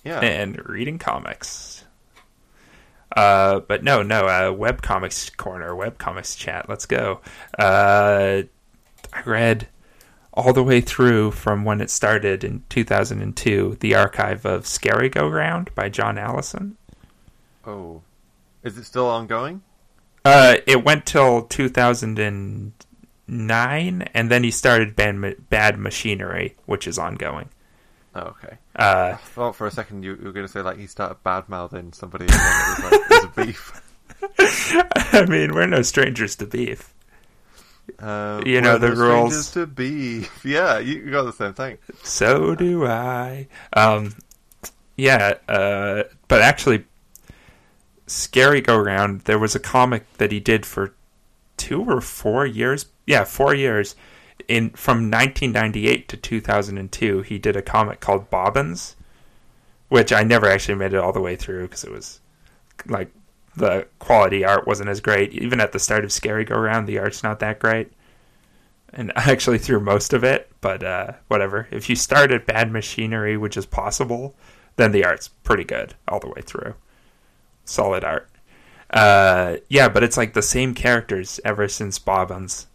[0.05, 0.21] Yeah.
[0.21, 1.85] and reading comics.
[3.17, 6.69] Uh, but no, no, uh, webcomics corner, webcomics chat.
[6.69, 7.23] Let's go.
[7.59, 8.43] Uh,
[9.13, 9.67] I read
[10.37, 15.27] all the way through from when it started in 2002, the archive of Scary Go
[15.27, 16.77] Round by John Allison.
[17.65, 18.03] Oh,
[18.63, 19.63] is it still ongoing?
[20.25, 27.49] Uh, it went till 2009, and then he started Bad, Bad Machinery, which is ongoing.
[28.15, 28.59] Oh, okay.
[28.75, 31.23] Uh, I thought for a second you, you were going to say like he started
[31.23, 33.83] bad mouthing somebody and then it was like there's a beef.
[35.13, 36.95] I mean, we're no strangers to beef.
[37.99, 39.51] Uh, You know, the rules.
[39.53, 40.45] to beef.
[40.45, 41.79] Yeah, you, you got the same thing.
[42.03, 43.49] So do I.
[43.73, 44.15] Um,
[44.97, 46.85] yeah, uh, but actually,
[48.07, 50.95] Scary Go Round, there was a comic that he did for
[51.57, 52.87] two or four years.
[53.07, 53.95] Yeah, four years.
[54.49, 58.95] In from 1998 to 2002, he did a comic called Bobbins,
[59.89, 62.21] which I never actually made it all the way through because it was
[62.87, 63.11] like
[63.57, 65.33] the quality art wasn't as great.
[65.33, 67.93] Even at the start of Scary Go Round, the art's not that great.
[68.93, 71.67] And actually threw most of it, but uh, whatever.
[71.71, 74.35] If you start at Bad Machinery, which is possible,
[74.77, 76.75] then the art's pretty good all the way through.
[77.65, 78.29] Solid art.
[78.91, 82.67] Uh, yeah, but it's like the same characters ever since Bobbins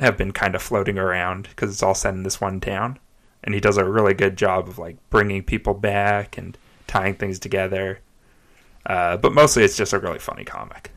[0.00, 2.98] have been kind of floating around because it's all set in this one town.
[3.42, 6.56] And he does a really good job of like bringing people back and
[6.86, 8.00] tying things together.
[8.86, 10.90] Uh, but mostly it's just a really funny comic.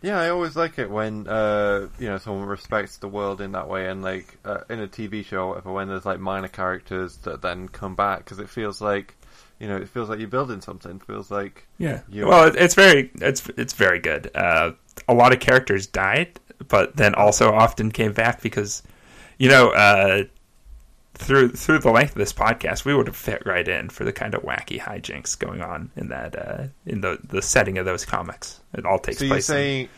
[0.00, 3.68] Yeah, I always like it when uh, you know someone respects the world in that
[3.68, 7.16] way, and like uh, in a TV show, or whatever, when there's like minor characters
[7.18, 9.16] that then come back because it feels like
[9.58, 10.96] you know it feels like you're building something.
[10.96, 12.02] It feels like Yeah.
[12.08, 14.30] You- Well, it's very it's it's very good.
[14.36, 14.72] Uh,
[15.08, 18.82] a lot of characters died, but then also often came back because,
[19.38, 20.24] you know, uh,
[21.14, 24.12] through through the length of this podcast, we would have fit right in for the
[24.12, 28.04] kind of wacky hijinks going on in that uh, in the the setting of those
[28.04, 28.60] comics.
[28.74, 29.48] It all takes so you're place.
[29.48, 29.88] in- saying.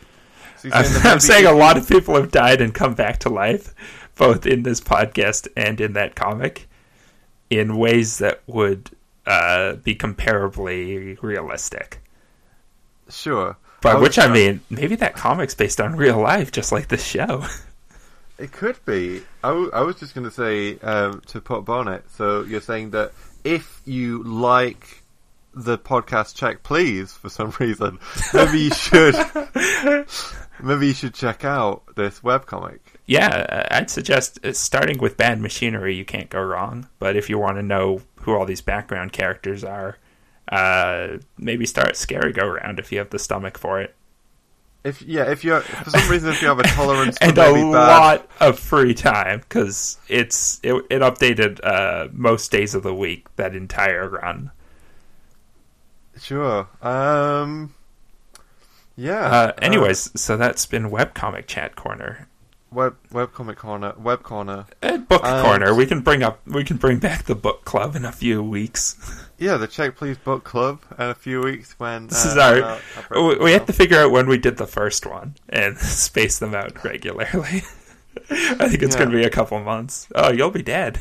[0.57, 3.19] So you're I'm, saying I'm saying a lot of people have died and come back
[3.19, 3.73] to life,
[4.15, 6.67] both in this podcast and in that comic,
[7.49, 8.89] in ways that would
[9.25, 12.01] uh, be comparably realistic.
[13.09, 13.57] Sure.
[13.81, 17.45] By which I mean, maybe that comic's based on real life, just like this show.
[18.41, 19.21] It could be.
[19.43, 22.09] I, w- I was just going to say um, to put bonnet.
[22.11, 23.11] So you're saying that
[23.43, 25.03] if you like
[25.53, 27.99] the podcast, check please for some reason,
[28.33, 29.15] maybe you should.
[30.61, 32.79] maybe you should check out this webcomic.
[33.05, 35.95] yeah, uh, I'd suggest uh, starting with Bad Machinery.
[35.95, 36.87] You can't go wrong.
[36.99, 39.97] But if you want to know who all these background characters are,
[40.51, 43.95] uh, maybe start Scary Go Round if you have the stomach for it.
[44.83, 47.41] If yeah, if you for some reason if you have a tolerance for and a
[47.43, 52.93] bad, lot of free time because it's it, it updated uh, most days of the
[52.93, 54.49] week that entire run.
[56.19, 56.67] sure.
[56.81, 57.73] Um,
[58.95, 59.25] yeah.
[59.25, 62.27] Uh, anyways, so that's been webcomic chat corner,
[62.71, 64.65] web webcomic corner, web corner.
[64.81, 65.75] uh, book Um, corner.
[65.75, 68.95] We can bring up we can bring back the book club in a few weeks.
[69.41, 72.63] Yeah, the Check Please Book Club in a few weeks when uh, is our.
[72.63, 72.63] I'll-
[72.95, 75.77] I'll break we, we have to figure out when we did the first one and
[75.79, 77.25] space them out regularly.
[78.29, 78.99] I think it's Yeah.
[78.99, 80.07] going to be a couple months.
[80.13, 80.99] Oh, you'll be dead.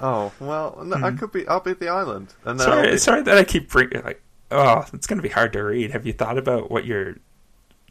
[0.00, 1.46] Oh well, no, I could be.
[1.46, 2.72] I'll be at the island, and then Hmm.
[2.72, 4.22] Sorry, be- sorry that I keep bringing like.
[4.50, 5.90] Oh, it's going to be hard to read.
[5.90, 7.16] Have you thought about what your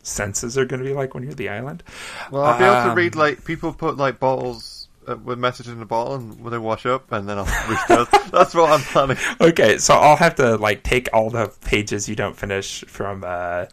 [0.01, 1.83] senses are going to be like when you're at the island?
[2.31, 4.78] well, I'll be able to Um, read like people put like bottles
[5.09, 7.45] uh, with message in the bottle, and when they wash up, and then I'll
[7.89, 8.07] those.
[8.31, 9.17] That's what I'm planning.
[9.41, 13.65] Okay, so I'll have to like take all the pages you don't finish from uh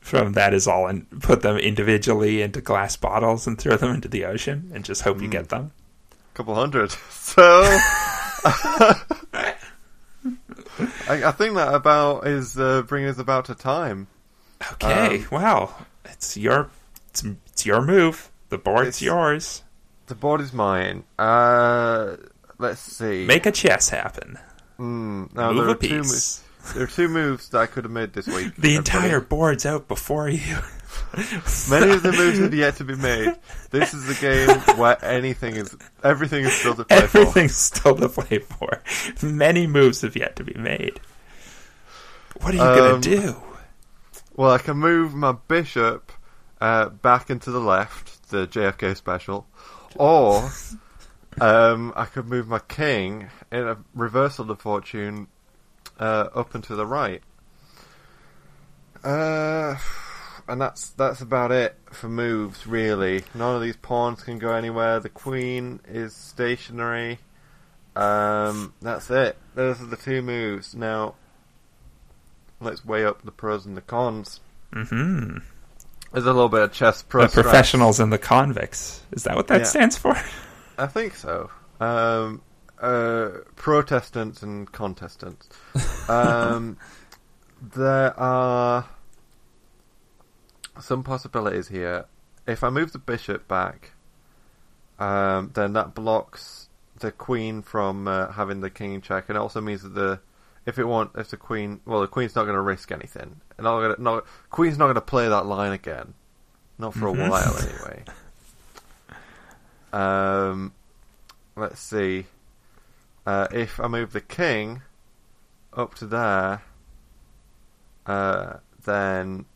[0.00, 4.06] from that is all and put them individually into glass bottles and throw them into
[4.08, 5.72] the ocean and just hope you get them.
[6.12, 6.94] A couple hundred.
[7.10, 7.62] So.
[11.08, 14.08] I, I think that about is uh, bringing us about to time.
[14.74, 15.74] Okay, Um, wow.
[16.04, 16.68] It's your
[17.08, 18.30] it's, it's your move.
[18.50, 19.62] The board's yours.
[20.06, 21.04] The board is mine.
[21.18, 22.16] Uh,
[22.58, 23.24] let's see.
[23.26, 24.38] Make a chess happen.
[24.78, 26.02] Mm, now Move there a are two.
[26.02, 26.42] piece.
[26.66, 28.54] mo- There are two moves that I could have made this week.
[28.58, 30.40] The entire board's out before you.
[31.70, 33.34] Many of the moves have yet to be made.
[33.70, 37.18] This is a game where anything is, everything is still to play for.
[37.18, 38.82] Everything's still to play for.
[39.22, 41.00] Many moves have yet to be made.
[42.40, 43.36] What are you Um, gonna do?
[44.36, 46.10] Well, I can move my bishop
[46.60, 49.46] uh, back into the left, the JFK special,
[49.98, 50.50] or
[51.40, 55.28] um, I could move my king in a reversal of fortune
[55.98, 57.22] uh, up and to the right.
[59.02, 59.76] Uh,
[60.48, 63.22] and that's that's about it for moves, really.
[63.34, 65.00] None of these pawns can go anywhere.
[65.00, 67.18] The queen is stationary.
[67.96, 69.36] Um, that's it.
[69.54, 70.74] Those are the two moves.
[70.74, 71.14] Now,
[72.60, 74.40] let's weigh up the pros and the cons.
[74.72, 75.38] hmm
[76.14, 79.02] There's a little bit of chess pro The professionals and the convicts.
[79.10, 79.64] Is that what that Yeah.
[79.66, 80.16] stands for?
[80.78, 81.50] I think so.
[81.80, 82.40] Um,
[82.80, 85.48] uh, Protestants and contestants.
[86.08, 86.76] Um,
[87.74, 88.86] there are
[90.80, 92.04] some possibilities here.
[92.46, 93.90] If I move the bishop back,
[95.00, 96.68] um, then that blocks
[97.00, 100.20] the queen from uh, having the king in check, and it also means that the
[100.66, 103.64] if it want if the queen well the queen's not going to risk anything, and
[103.64, 106.14] not gonna, not queen's not going to play that line again,
[106.78, 108.04] not for a while anyway.
[109.92, 110.72] Um,
[111.56, 112.26] let's see.
[113.26, 114.82] Uh, if I move the king
[115.72, 116.62] up to there,
[118.06, 119.46] uh, then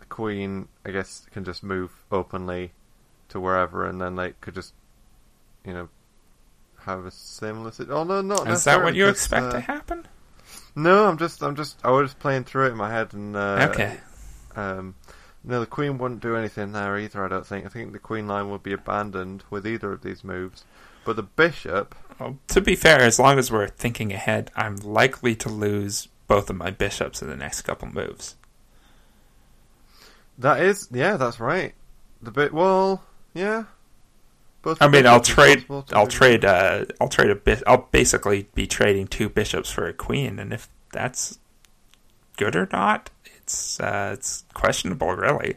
[0.00, 2.72] the queen, I guess, can just move openly
[3.30, 4.74] to wherever, and then they could just,
[5.64, 5.88] you know,
[6.84, 7.70] have a similar.
[7.70, 9.99] sit- Oh no, not Is that what you expect uh, to happen?
[10.74, 13.36] No, I'm just, I'm just, I was just playing through it in my head, and
[13.36, 13.98] uh, okay.
[14.56, 14.94] um,
[15.42, 17.24] no, the queen wouldn't do anything there either.
[17.24, 17.66] I don't think.
[17.66, 20.64] I think the queen line would be abandoned with either of these moves.
[21.04, 25.34] But the bishop, Well, to be fair, as long as we're thinking ahead, I'm likely
[25.36, 28.36] to lose both of my bishops in the next couple moves.
[30.38, 31.74] that is, yeah, that's right.
[32.22, 33.02] The bit, well,
[33.34, 33.64] yeah.
[34.62, 35.64] Both I mean, I'll trade.
[35.92, 36.44] I'll trade.
[36.44, 37.62] Uh, I'll trade a bit.
[37.66, 41.38] I'll basically be trading two bishops for a queen, and if that's
[42.36, 45.56] good or not, it's uh, it's questionable, really.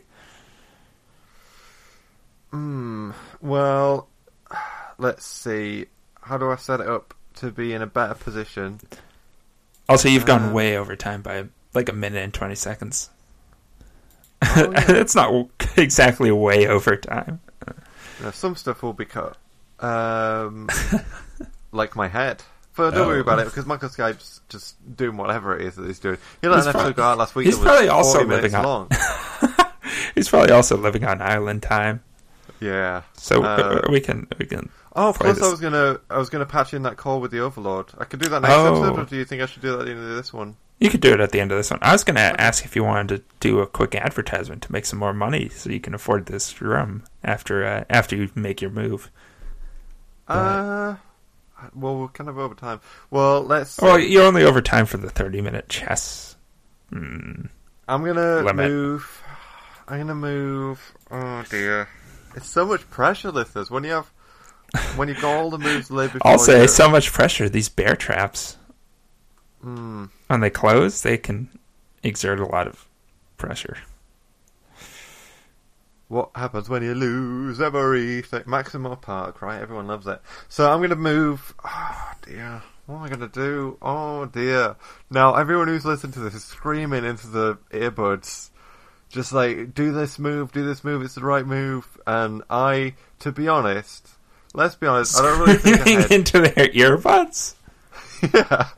[2.52, 3.12] Hmm.
[3.42, 4.08] Well,
[4.98, 5.88] let's see.
[6.22, 8.80] How do I set it up to be in a better position?
[9.90, 13.10] Also, you've gone Uh, way over time by like a minute and twenty seconds.
[14.42, 14.84] Oh, yeah.
[14.88, 17.42] That's not exactly way over time.
[18.32, 19.38] Some stuff will be cut,
[19.80, 20.70] um,
[21.72, 22.44] like my head.
[22.76, 23.08] But don't Oh.
[23.08, 26.18] worry about it because Michael Skype's just doing whatever it is that he's doing.
[26.42, 27.46] He let He's an episode go out last week.
[27.46, 28.90] he's probably also 40 minutes living on- long.
[30.16, 32.02] He's probably also living on island time,
[32.60, 33.02] Yeah.
[33.14, 34.70] so Uh, uh, we can we can.
[34.96, 37.40] Oh, of course I was gonna I was gonna patch in that call with the
[37.40, 37.88] Overlord.
[37.98, 38.68] I could do that next Oh.
[38.76, 40.56] episode, or do you think I should do that at the end of this one?
[40.84, 41.80] You could do it at the end of this one.
[41.82, 44.86] I was going to ask if you wanted to do a quick advertisement to make
[44.86, 48.70] some more money, so you can afford this room after uh, after you make your
[48.70, 49.10] move.
[50.28, 50.96] Uh,
[51.74, 52.82] well, we're kind of over time.
[53.10, 53.80] Well, let's.
[53.80, 56.36] Well, you're only over time for the thirty minute chess.
[56.90, 57.46] Hmm.
[57.88, 58.70] I'm gonna limit.
[58.70, 59.24] move.
[59.88, 60.94] I'm gonna move.
[61.10, 61.88] Oh dear,
[62.36, 63.72] it's so much pressure, listeners.
[63.72, 64.12] When you have
[64.98, 67.48] when you've got all the moves laid I'll say so much pressure.
[67.48, 68.58] These bear traps,
[69.62, 70.08] Hmm.
[70.34, 71.48] When they close, they can
[72.02, 72.88] exert a lot of
[73.38, 73.78] pressure.
[76.08, 78.44] What happens when you lose everything?
[78.46, 79.62] Maximo Park, right?
[79.62, 80.22] Everyone loves it.
[80.50, 81.54] So I'm going to move.
[81.64, 82.62] Oh dear.
[82.86, 83.78] What am I going to do?
[83.82, 84.76] Oh dear.
[85.10, 88.50] Now everyone who's listening to this is screaming into the earbuds.
[89.10, 91.88] Just like, do this move, do this move, it's the right move.
[92.08, 94.08] And I, to be honest,
[94.56, 96.12] let's be honest, I don't really think Screaming ahead.
[96.12, 97.54] into their earbuds.
[98.34, 98.70] yeah.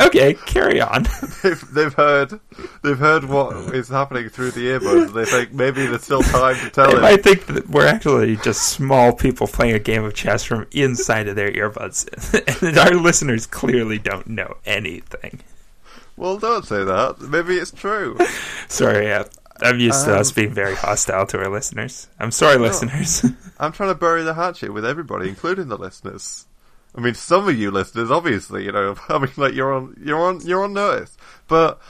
[0.00, 1.02] Okay, carry on.
[1.42, 2.40] They've, they've heard,
[2.82, 5.12] they've heard what is happening through the earbuds.
[5.12, 7.02] They think maybe there's still time to tell him.
[7.02, 11.28] might think that we're actually just small people playing a game of chess from inside
[11.28, 12.06] of their earbuds,
[12.68, 15.40] and our listeners clearly don't know anything.
[16.16, 17.20] Well, don't say that.
[17.20, 18.16] Maybe it's true.
[18.68, 19.24] Sorry, uh,
[19.60, 22.08] I'm used to us Um, being very hostile to our listeners.
[22.18, 22.62] I'm sorry, No.
[22.62, 23.24] listeners.
[23.58, 26.46] I'm trying to bury the hatchet with everybody, including the listeners.
[26.94, 30.20] I mean, some of you listeners, obviously, you know, I mean, like you're on, you're
[30.20, 31.16] on, you're on notice,
[31.48, 31.80] but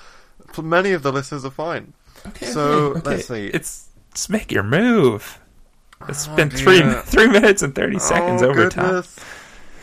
[0.52, 1.92] for many of the listeners are fine.
[2.26, 3.46] okay, So, let's see.
[3.46, 5.38] It's just make your move.
[6.08, 7.00] It's Oh, been three dear.
[7.02, 9.02] three minutes and thirty seconds oh, over time.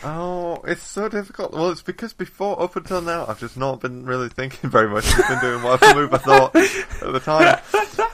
[0.02, 1.52] Oh, it's so difficult.
[1.52, 5.04] Well, it's because before, up until now, I've just not been really thinking very much.
[5.06, 7.58] I've been doing whatever move I thought at the time.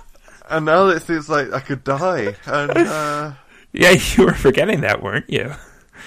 [0.48, 2.36] And now it seems like I could die.
[2.46, 3.32] And, uh,
[3.72, 5.52] Yeah, you were forgetting that, weren't you?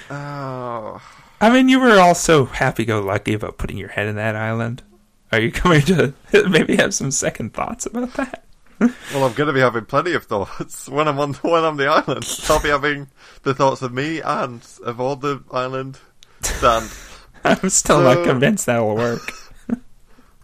[0.09, 1.01] Oh.
[1.41, 4.83] I mean, you were also happy-go-lucky about putting your head in that island.
[5.31, 6.13] Are you going to
[6.49, 8.43] maybe have some second thoughts about that?
[8.79, 11.87] Well, I'm going to be having plenty of thoughts when I'm on when I'm the
[11.87, 12.25] island.
[12.49, 13.07] I'll be having
[13.43, 15.99] the thoughts of me and of all the island
[16.41, 16.89] stand.
[17.43, 19.31] I'm still not convinced that'll work.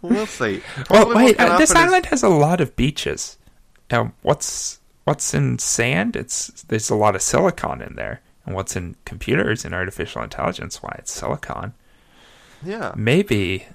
[0.02, 0.62] Well, see.
[0.90, 3.38] Well, Probably wait, uh, this is- island has a lot of beaches.
[3.90, 6.16] Now, what's what's in sand?
[6.16, 10.82] It's there's a lot of silicon in there, and what's in computers and artificial intelligence?
[10.84, 11.74] Why it's silicon?
[12.64, 12.94] Yeah.
[12.96, 13.66] Maybe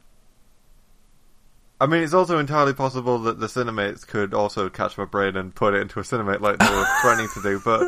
[1.80, 5.54] I mean, it's also entirely possible that the Cinemates could also catch my brain and
[5.54, 7.80] put it into a Cinemate like they were threatening to do, but.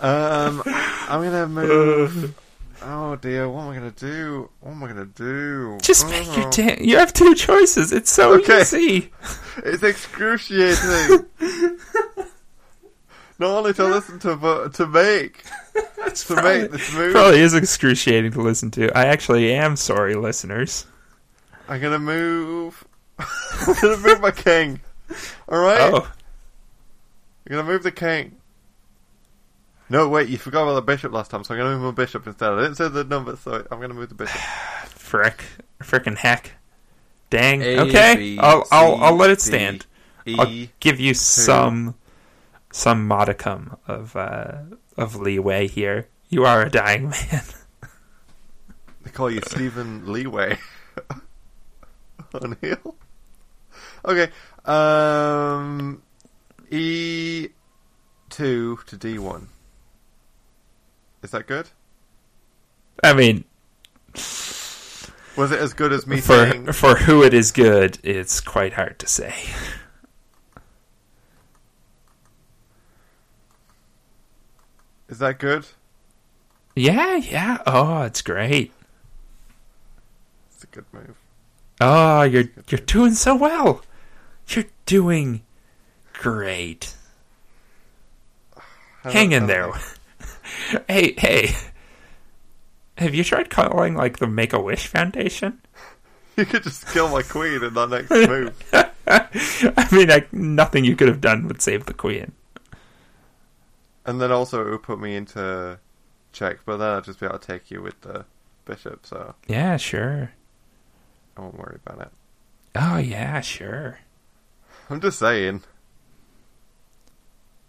[0.00, 0.62] Um,
[1.08, 2.34] I'm gonna move.
[2.82, 4.48] Oh dear, what am I gonna do?
[4.60, 5.78] What am I gonna do?
[5.82, 6.50] just make your Oh.
[6.52, 6.84] damn.
[6.84, 7.92] You have two choices.
[7.92, 8.60] It's so Okay.
[8.60, 9.10] easy.
[9.64, 11.26] It's excruciating.
[13.38, 15.44] Not only to listen to, but to make.
[15.98, 17.12] That's to probably, make this move.
[17.12, 18.96] probably is excruciating to listen to.
[18.96, 20.86] I actually am sorry, listeners.
[21.68, 22.84] I'm gonna move.
[23.18, 24.80] I'm gonna move my king.
[25.48, 25.92] All right.
[25.92, 26.12] Oh,
[27.46, 28.36] I'm gonna move the king.
[29.90, 32.26] No, wait, you forgot about the bishop last time, so I'm gonna move my bishop
[32.26, 32.52] instead.
[32.52, 34.40] I didn't say the number, so I'm gonna move the bishop.
[34.86, 35.44] frick,
[35.80, 36.52] frickin' heck,
[37.30, 37.62] dang.
[37.62, 39.86] A, okay, B, I'll I'll C, I'll let it stand.
[40.26, 40.36] E.
[40.38, 41.96] I'll give you some
[42.74, 44.58] some modicum of uh,
[44.96, 46.08] of leeway here.
[46.28, 47.42] You are a dying man.
[49.04, 50.56] They call you Stephen Leeway.
[52.34, 52.94] O'Neill.
[54.02, 54.32] Okay.
[54.64, 56.00] Um.
[56.70, 57.48] E
[58.30, 59.48] two to D one.
[61.22, 61.68] Is that good?
[63.02, 63.44] I mean,
[65.36, 66.72] Was it as good as me for saying?
[66.72, 69.34] for who it is good, it's quite hard to say.
[75.08, 75.66] Is that good?
[76.74, 77.58] Yeah, yeah.
[77.66, 78.72] Oh, it's great.
[80.50, 81.16] It's a good move.
[81.80, 83.82] Oh, you're you're doing so well.
[84.48, 85.42] You're doing
[86.12, 86.94] great.
[89.04, 89.72] I Hang in there.
[90.88, 91.54] hey, hey.
[92.98, 95.60] Have you tried calling like the Make a Wish Foundation?
[96.36, 98.60] You could just kill my queen in that next move.
[99.06, 102.32] I mean, like, nothing you could have done would save the queen.
[104.06, 105.78] And then also it would put me into
[106.32, 108.26] check, but then I'd just be able to take you with the
[108.64, 110.32] bishop, so Yeah, sure.
[111.36, 112.12] I won't worry about it.
[112.76, 113.98] Oh, yeah, sure.
[114.90, 115.62] I'm just saying.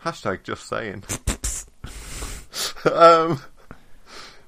[0.03, 1.03] Hashtag just saying.
[2.91, 3.39] um,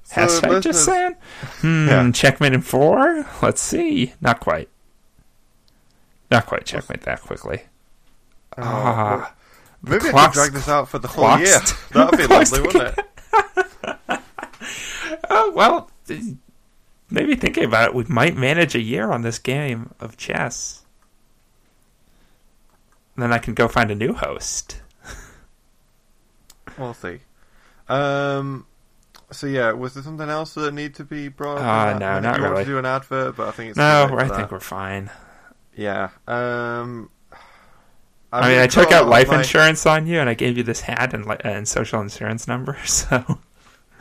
[0.04, 1.14] so Hashtag just saying.
[1.60, 2.10] Hmm, Yeah.
[2.12, 3.26] checkmate in four?
[3.42, 4.14] Let's see.
[4.20, 4.68] Not quite.
[6.30, 7.62] Not quite checkmate that quickly.
[8.58, 9.16] Oh, ah.
[9.16, 9.32] well,
[9.82, 11.60] maybe I could drag this out for the whole clock's- year.
[12.06, 13.04] That'd be lovely, wouldn't it?
[15.30, 15.90] Oh, well,
[17.10, 20.82] maybe thinking about it, we might manage a year on this game of chess.
[23.16, 24.80] Then I can go find a new host.
[26.78, 27.20] We'll see.
[27.88, 28.66] Um,
[29.30, 31.96] so yeah, was there something else that need to be brought up?
[31.96, 32.64] Uh, no, I not you want really.
[32.64, 35.10] to do an advert, but I think it's No, I think we're fine.
[35.76, 36.10] Yeah.
[36.26, 37.10] Um,
[38.32, 40.80] I, mean, I took out life my- insurance on you, and I gave you this
[40.82, 42.76] hat and, li- and social insurance number.
[42.86, 43.38] So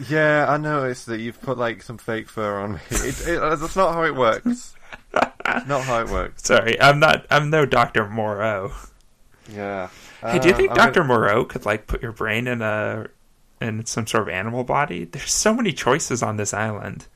[0.09, 2.79] Yeah, I noticed that you've put like some fake fur on me.
[2.89, 4.75] It, it, uh, that's not how it works.
[5.13, 6.43] not how it works.
[6.43, 7.25] sorry, I'm not.
[7.31, 8.73] I'm no Doctor Moreau.
[9.51, 9.89] Yeah.
[10.21, 13.07] Hey, do you think uh, Doctor gonna- Moreau could like put your brain in a
[13.61, 15.05] in some sort of animal body?
[15.05, 17.07] There's so many choices on this island.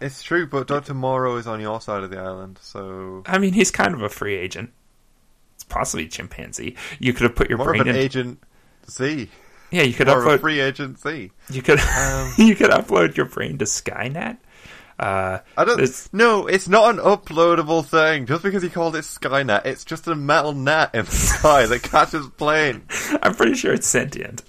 [0.00, 3.54] It's true, but Doctor Moreau is on your side of the island, so I mean,
[3.54, 4.70] he's kind of a free agent.
[5.64, 6.76] It's possibly a chimpanzee.
[6.98, 7.96] You could have put your more of brain an in.
[7.96, 8.42] agent
[8.90, 9.30] Z,
[9.70, 10.40] yeah, you could more of a upload.
[10.40, 11.30] free agent Z.
[11.50, 14.36] You could Um, you could upload your brain to Skynet.
[14.98, 15.80] Uh, I don't.
[15.80, 18.26] It's- No, it's not an uploadable thing.
[18.26, 21.82] Just because he called it Skynet, it's just a metal net in the sky that
[21.82, 22.82] catches plane.
[23.22, 24.44] I'm pretty sure it's sentient.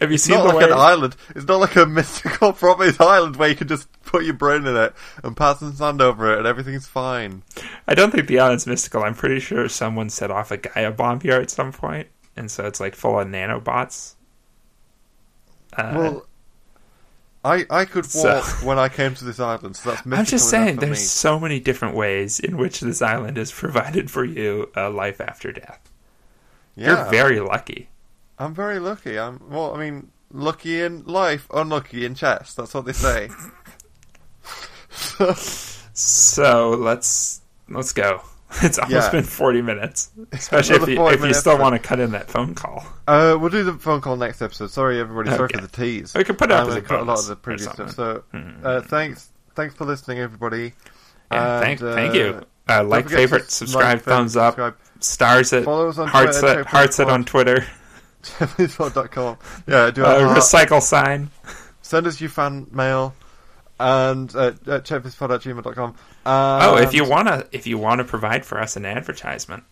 [0.00, 0.70] Have you It's seen not the like way?
[0.72, 1.16] an island.
[1.34, 4.76] It's not like a mystical properties island where you can just put your brain in
[4.76, 4.94] it
[5.24, 7.42] and pass some sand over it and everything's fine.
[7.88, 9.02] I don't think the island's mystical.
[9.02, 12.64] I'm pretty sure someone set off a Gaia bomb here at some point, and so
[12.66, 14.14] it's like full of nanobots.
[15.76, 16.26] Uh, well,
[17.44, 20.24] I I could so- walk when I came to this island, so that's mystical I'm
[20.26, 21.04] just saying, there's me.
[21.04, 25.52] so many different ways in which this island has provided for you a life after
[25.52, 25.80] death.
[26.76, 27.88] Yeah, You're very lucky.
[28.38, 29.18] I'm very lucky.
[29.18, 29.74] I'm well.
[29.74, 32.54] I mean, lucky in life, unlucky in chess.
[32.54, 33.28] That's what they say.
[35.94, 38.22] So let's let's go.
[38.62, 39.10] It's almost Yeah.
[39.10, 42.54] been 40 minutes, especially if you, if you still want to cut in that phone
[42.54, 42.82] call.
[43.06, 44.70] Uh, we'll do the phone call next episode.
[44.70, 45.28] Sorry, everybody.
[45.28, 45.56] Sorry Okay.
[45.58, 46.14] for the tease.
[46.14, 47.90] We can put it up Um, as a I've a lot of the previous stuff.
[47.94, 48.52] So, Hmm.
[48.64, 50.72] uh, thanks, thanks for listening, everybody.
[51.30, 52.40] Thank, And, thank uh, you.
[52.70, 54.76] Uh, like, favorite, subscribe, like, thumbs up, subscribe.
[55.00, 57.66] stars at Follow us on hearts Twitter, at hearts at on Twitter,
[58.30, 59.38] Checkpod.com.
[59.66, 60.38] Yeah, do uh, a heart.
[60.38, 61.30] recycle sign.
[61.82, 63.14] Send us your fan mail
[63.80, 65.94] and uh, at checkpod at gmail.com.
[66.26, 69.64] Oh, if you wanna if you wanna provide for us an advertisement,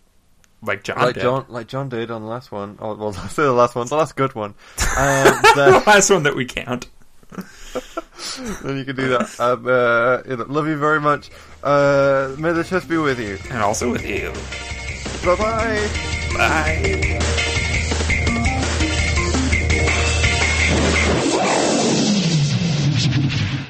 [0.62, 1.22] like John like did.
[1.22, 2.78] John, like John did on the last one.
[2.80, 4.54] Oh, well, I say the last one, the last good one.
[4.96, 6.88] Um, the last one that we count.
[7.30, 9.38] then you can do that.
[9.38, 11.30] Um, uh, you know, love you very much.
[11.62, 13.36] Uh, may the chess be with you.
[13.50, 14.32] And also with you.
[15.22, 15.88] Bye bye.
[16.34, 17.35] Bye.